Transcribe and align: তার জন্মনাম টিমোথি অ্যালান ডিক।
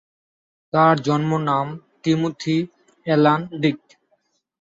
তার 0.73 0.95
জন্মনাম 1.07 1.67
টিমোথি 2.01 2.57
অ্যালান 3.07 3.41
ডিক। 3.61 3.79